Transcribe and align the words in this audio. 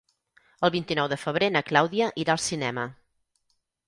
El 0.67 0.71
vint-i-nou 0.75 1.09
de 1.11 1.17
febrer 1.23 1.49
na 1.55 1.61
Clàudia 1.67 2.07
irà 2.23 2.33
al 2.37 2.41
cinema. 2.47 2.87